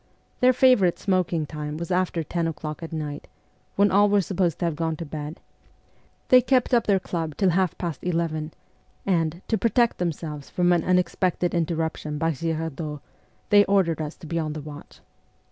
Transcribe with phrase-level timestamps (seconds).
[0.39, 3.27] Their favourite smoking time was after ten o'clock at night,
[3.75, 5.39] when all were supposed to have gone to bed;
[6.29, 8.51] they kept up their* club till half past eleven,
[9.05, 12.99] and, to protect themselves from an unexpected interruption by Girardot,
[13.51, 15.01] they ordered us to be on the watch.